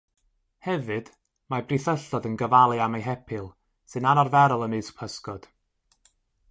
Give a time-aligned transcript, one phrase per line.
[0.67, 1.11] Hefyd,
[1.53, 3.47] mae brithyllod yn gofalu am eu hepil,
[3.93, 5.49] sy'n anarferol ymysg pysgod.